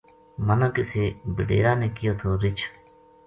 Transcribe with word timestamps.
منا 0.45 0.67
کسے 0.75 1.03
بڈیرا 1.35 1.73
نے 1.81 1.87
کہیو 1.95 2.13
تھو 2.19 2.29
رِچھ 2.41 2.63